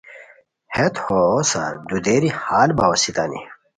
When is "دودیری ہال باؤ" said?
1.87-2.93